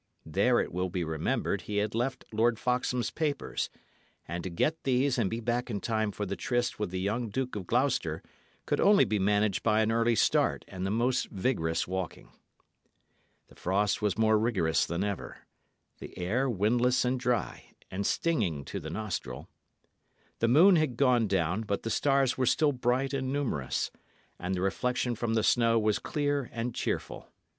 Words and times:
There, 0.25 0.59
it 0.59 0.71
will 0.71 0.89
be 0.89 1.03
remembered, 1.03 1.61
he 1.61 1.77
had 1.77 1.93
left 1.93 2.25
Lord 2.33 2.57
Foxham's 2.57 3.11
papers; 3.11 3.69
and 4.27 4.43
to 4.43 4.49
get 4.49 4.81
these 4.83 5.19
and 5.19 5.29
be 5.29 5.39
back 5.39 5.69
in 5.69 5.79
time 5.79 6.11
for 6.11 6.25
the 6.25 6.35
tryst 6.35 6.79
with 6.79 6.89
the 6.89 6.99
young 6.99 7.29
Duke 7.29 7.55
of 7.55 7.67
Gloucester 7.67 8.23
could 8.65 8.79
only 8.81 9.05
be 9.05 9.19
managed 9.19 9.61
by 9.61 9.81
an 9.83 9.91
early 9.91 10.15
start 10.15 10.65
and 10.67 10.87
the 10.87 10.89
most 10.89 11.29
vigorous 11.29 11.87
walking. 11.87 12.29
The 13.47 13.53
frost 13.53 14.01
was 14.01 14.17
more 14.17 14.39
rigorous 14.39 14.87
than 14.87 15.03
ever; 15.03 15.37
the 15.99 16.17
air 16.17 16.49
windless 16.49 17.05
and 17.05 17.19
dry, 17.19 17.75
and 17.91 18.03
stinging 18.03 18.65
to 18.65 18.79
the 18.79 18.89
nostril. 18.89 19.49
The 20.39 20.47
moon 20.47 20.77
had 20.77 20.97
gone 20.97 21.27
down, 21.27 21.61
but 21.61 21.83
the 21.83 21.91
stars 21.91 22.39
were 22.39 22.47
still 22.47 22.71
bright 22.71 23.13
and 23.13 23.31
numerous, 23.31 23.91
and 24.39 24.55
the 24.55 24.61
reflection 24.61 25.13
from 25.13 25.35
the 25.35 25.43
snow 25.43 25.77
was 25.77 25.99
clear 25.99 26.49
and 26.51 26.73
cheerful. 26.73 27.29